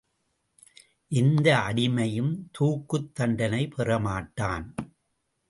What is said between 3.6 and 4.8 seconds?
பெறமாட்டான்.